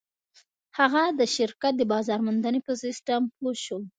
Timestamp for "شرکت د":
1.35-1.83